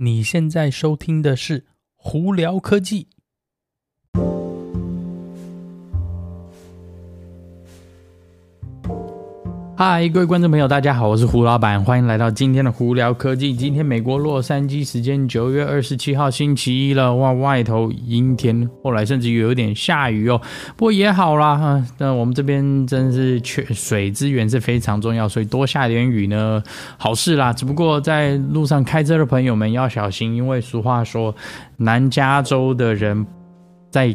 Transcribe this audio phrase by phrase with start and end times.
[0.00, 1.60] 你现在收听的是
[1.96, 3.04] 《胡聊科技》。
[9.80, 13.54] 嗨，各位观众朋友，大家好，我是胡老板，欢迎来到今天的胡聊科技。
[13.54, 20.40] 今天美国洛杉矶时间九月二十七号星期一了，哇，外头阴天，后来甚至有点下雨哦。
[20.76, 26.60] 不过也好啦，哈，那我们这边真是缺水资源是非常重要，所以多下点雨呢，
[26.96, 27.52] 好事啦。
[27.52, 31.32] 只不过在路上开车的朋友们要小心，因为俗话说，
[31.76, 33.24] 南加州的人
[33.92, 34.12] 在。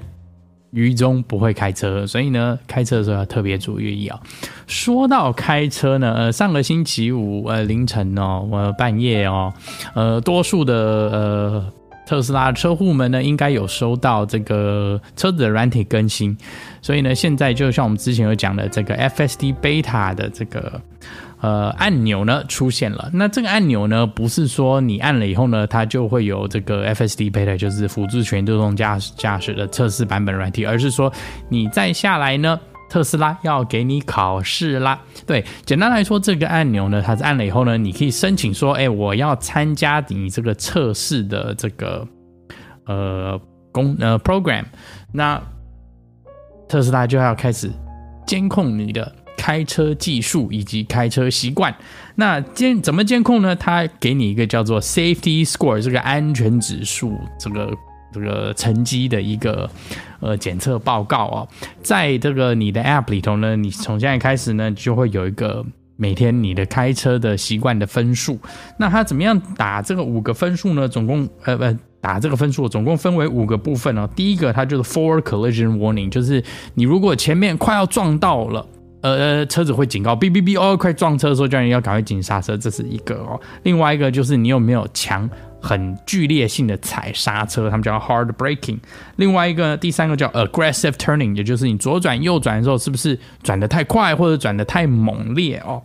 [0.73, 4.19] 雨中不会开车，所以呢，开车的时候要特别注意啊。
[4.67, 9.53] 说到开车呢，呃，上个星期五呃凌晨哦，呃半夜哦，
[9.93, 11.65] 呃，多数的呃
[12.05, 16.35] 特斯拉车户们呢，应该有收到这个车子的软体更新，
[16.81, 20.81] 所以呢，现在就像我们之前有讲的这个 FSD Beta 的这个。
[21.43, 23.09] 呃，按钮呢出现了。
[23.11, 31.11] 那这个按钮呢，不是说你按了以后呢，它就会有这个 FSD Beta，就是辅助全自动驾驶驾驶的测试版本软体，而是说
[31.49, 32.57] 你再下来呢，
[32.89, 34.97] 特斯拉要给你考试啦。
[35.27, 42.07] 对，简单来说，这个按钮呢，它是按了以后呢，你可以申请说，哎，我要参加你这个测试的这个
[42.85, 43.37] 呃
[43.73, 44.63] 工呃 program，
[45.11, 45.41] 那
[46.69, 47.69] 特斯拉就要开始
[48.25, 49.13] 监控你的。
[49.35, 51.75] 开车技术以及开车习惯，
[52.15, 53.55] 那监怎么监控呢？
[53.55, 57.75] 它给你一个叫做 Safety Score 这个安全指数，这个
[58.13, 59.69] 这个成绩的一个
[60.21, 61.47] 呃检测报告啊、哦，
[61.81, 65.65] 在这个你的 App 里头呢，你从现在开始呢，就会有一个
[65.97, 68.39] 每天你的开车的习惯的分数。
[68.77, 70.87] 那它怎么样打这个五个分数呢？
[70.87, 74.07] 总共呃不打这个分数，总共分为五个部分哦。
[74.15, 76.43] 第一个它就是 Forward Collision Warning，就是
[76.75, 78.65] 你如果前面快要撞到了。
[79.03, 83.39] 呃，车子会警告，哔哔哔哦，快撞车的时候，叫你要赶快紧刹车，这是一个哦。
[83.63, 85.29] 另外一个就是你有没有强、
[85.61, 88.79] 很剧烈性的踩刹车，他们叫 hard braking。
[89.17, 95.81] 另外一个，第三个叫 aggressive turning，也就是你左转、右转的时候，是不是转得太快或者转得太猛烈哦？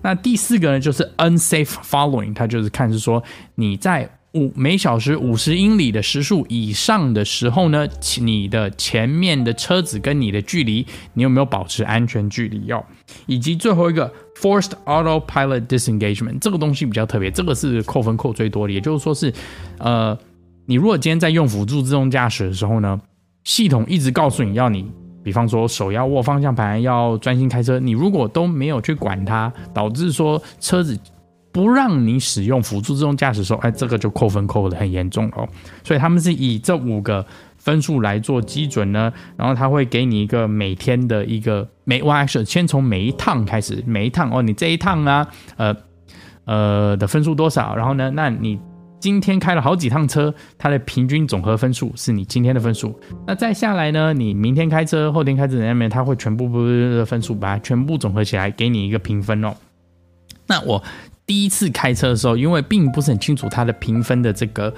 [0.00, 3.22] 那第四个呢，就是 unsafe following，它就是看是说
[3.54, 4.08] 你在。
[4.34, 7.86] 五每小时五十英里的时速以上的时候呢，
[8.20, 12.82] 你的前面的车子跟你的距离，你有没有保持安全距离哦？
[13.26, 14.10] 以及最后一个
[14.40, 19.30] forced autopilot disengagement 这个东西比较特别，这个是扣分扣最多的，也就是说是，
[19.78, 20.16] 呃，
[20.64, 22.98] 你如果今天在用辅助自动驾驶的时候呢，
[23.44, 24.90] 系统一直告诉你要你，
[25.22, 30.98] 比方说手要握方向盘，要专心开车，你如果都没有去管它，导致说车子。
[31.52, 35.46] 不让你使用辅助自动驾驶的时候，哎，这个就扣分扣得很严重哦。
[35.84, 37.24] 所以他们是以这五个
[37.58, 45.76] 分数来做基准呢，然后他会给你一个每天的一个每，我还是先从每一趟开始，每一趟哦，你这一趟啊，呃
[46.46, 47.76] 呃的分数多少？
[47.76, 48.58] 然后呢，那你
[48.98, 52.98] 今天开了好几趟车，它的平均总和分数是你今天的分数。
[53.26, 56.48] 那再下来呢，你明天开车、后天开车那边，它会全部
[56.96, 59.54] 的分数把它全部总和起来，给你一个评分哦。
[60.46, 60.82] 那我。
[61.32, 64.70] 第一次开车的时候，因为并不是很清楚它的评分的这个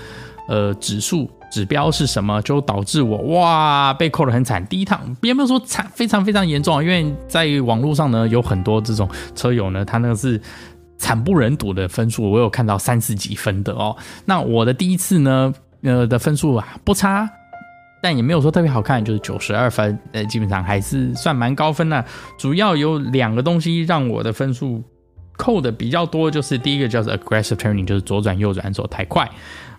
[0.47, 4.65] 呃指数指标是什么，就导致我哇被扣的很惨。
[4.69, 10.41] 第一趟也没有说惨，非常非常严重啊，因为在网络上呢有很多这种车友呢，他那个是
[10.97, 13.97] 惨不忍睹的分数，我有看到三十几分的哦。
[14.25, 17.29] 那我的第一次呢，呃的分数啊不差，
[18.01, 22.05] 但也没有说特别好看，就是九十二分，呃基本上还是算蛮高分的。
[22.39, 24.81] 主要有两个东西让我的分数。
[25.37, 29.29] 扣的比较多，就是第一个叫做 aggressive turning，就是左转右转走太快，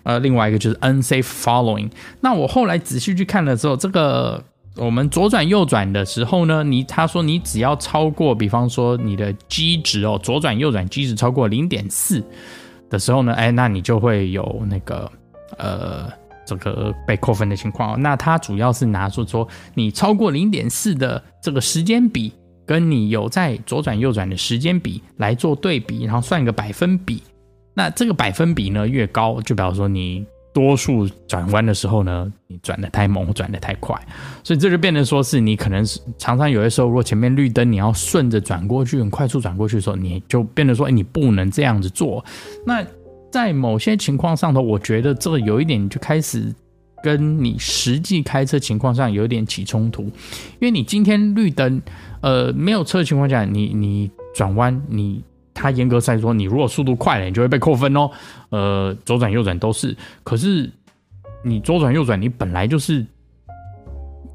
[0.02, 1.90] 呃，另外一个就是 unsafe following。
[2.20, 4.42] 那我后来仔细去看了之后，这个
[4.76, 12.22] 我们左转右转的时候呢，你他说你只要超过，比方说你的 G 值哦，左转右转 G 值超过零点四
[12.90, 15.10] 的时候呢，哎，那你就会有那个
[15.58, 16.10] 呃
[16.46, 18.00] 这个被扣分的情况。
[18.00, 22.32] 那他主要是拿出说你超过零点四的这个时间比。
[22.66, 27.22] 跟你有在左转右转的时间比来做对比，然后算个百分比。
[27.72, 33.94] 那这个百分比呢越高，就比方说你多数转弯的时候呢，你转得太猛，转得太快，
[34.42, 42.24] 所以这就变成说是你可能是常常有些时候，如果前面绿灯，你要顺着转过去，很快速转过去的时候，你就变得说，哎，你不能这样子做。
[42.64, 42.84] 那
[43.30, 46.54] 在某些情况上头，我觉得这个有一点就开始。
[47.02, 51.80] 跟你实际开车情况上有点起冲突，因为你今天绿灯，
[52.20, 55.22] 呃，没有车的情况下，你你转弯，你
[55.54, 58.10] 他严格来说，你如果速度快了，你就会被扣分哦。
[58.50, 60.70] 呃，左转右转都是，可是
[61.44, 63.06] 你左转右转，你本来就是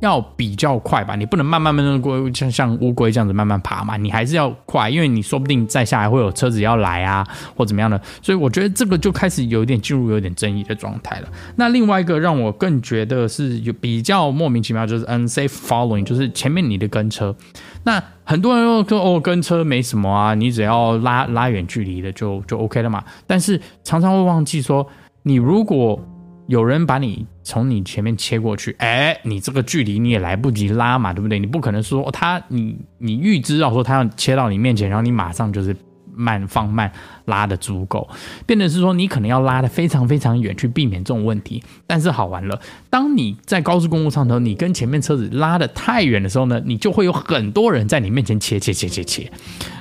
[0.01, 7.25] 要比较快吧，你不能慢慢慢慢过，像像乌龟这样子慢慢爬嘛，你还是要快，因为你说不定再下来会有车子要来啊，
[7.55, 11.27] 或怎么样的，所以我觉得这个就开始有一点进入有点争议的状态了。
[11.55, 17.35] 那另外一个让我更觉得是有比较莫名其妙，就是 unsafe following，就是前面你的跟车，
[17.83, 24.87] 那很多人都说哦跟车没什么啊，你只要拉拉远距离的就就 OK 了嘛，但是常常会忘记说，
[25.23, 25.99] 你如果
[26.47, 31.39] 有人把你从你前面切过去，哎，你这个距离你也来不及拉嘛，对不对？
[31.39, 35.75] 你不可能说他你你预知到说他要切到你面前，然后你马上就是。
[36.13, 36.91] 慢放慢，
[37.31, 38.05] 拉得足够，
[38.45, 41.63] 变成是说你可能要拉得非常非常远去避免这种问题。
[41.87, 49.31] 但是好玩了，当你在高速公路上头，你跟前面车子拉得太远的时候呢，你就会有很多人在你面前切切切切切，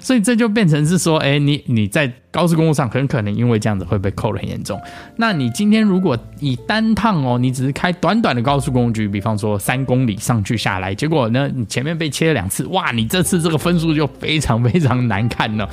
[0.00, 4.80] 所以这就变成是说，哎，你你在高速公路上很可能因为这样子会被扣得很严重。
[5.16, 15.68] 那你今天如果以单趟哦，你只是开短短的高速公路，比方说三公里上去下来，结果呢，你前面被切了两次，哇，你这次这个分数就非常非常难看了。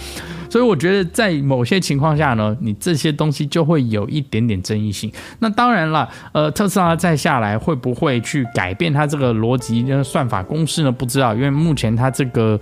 [0.49, 5.11] 所以我觉得在某些情况下呢，你这些东西就会有一点点争议性。
[5.39, 10.91] 那当然了，呃，特斯拉再下来会不会去改变它这个逻辑跟算法公式呢？
[10.91, 12.59] 不知道，因为目前它这个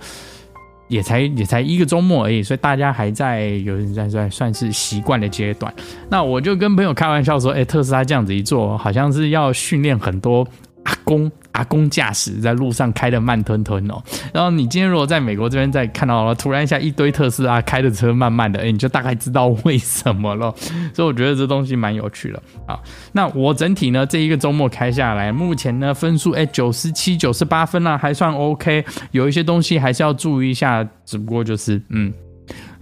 [0.88, 5.72] 也才也才一个周末而已，所以大家还在有人在在算是习惯的阶段。
[6.10, 10.46] 那我就跟朋友开玩笑说，哎，特斯拉这样子一做，好像是要训练很多
[10.84, 11.30] 阿公。
[11.56, 20.54] 阿公驾驶在路上开得慢吞吞哦，然后你今天如果在美国这边再看到了，突然一下一堆特斯拉开的车慢慢的，哎，你就大概知道为什么了。
[20.92, 22.78] 所以我觉得这东西蛮有趣的啊。
[23.12, 28.84] 那我整体呢，这一个周末开下来，目前呢分数哎九十七、九十八分啊，还算 OK。
[29.12, 32.12] 有一些东西还是要注意一下，只不过就是嗯，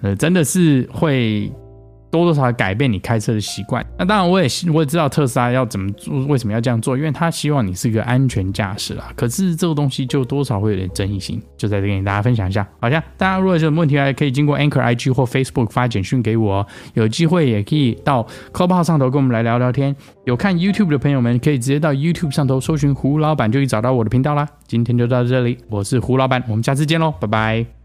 [0.03, 1.53] 呃，真的是会。
[2.15, 3.85] 多多少少改变你开车的习惯。
[3.99, 6.97] 那当然，我也我也知道特斯拉要怎么做，为什么要这样做？
[6.97, 9.13] 因为他希望你是一个安全驾驶啦。
[9.17, 12.65] 可是这个东西就多少会有点争议性，就在这里跟大家分享一下。
[12.79, 16.65] 好像大家如果有什么问题，还可以经过 Anchor IG 或 Facebook 发简讯给我。
[16.95, 19.95] 有机会也可以到 Clubhouse 上头跟我们来聊聊天。
[20.25, 24.49] 有看 YouTube 的朋友们，可以直接到 YouTube 上头搜寻胡老板，就可以找到我的频道啦。
[24.69, 27.84] 今天就到这里，我是胡老板，我们下次见喽，拜拜。